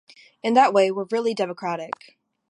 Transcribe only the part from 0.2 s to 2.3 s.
In that way, we're really democratic.